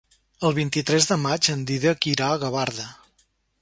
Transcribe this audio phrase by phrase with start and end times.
[0.47, 2.93] El vint-i-tres de maig en Dídac irà a Gavarda.